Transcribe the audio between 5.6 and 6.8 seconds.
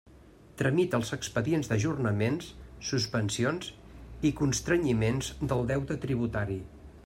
deute tributari.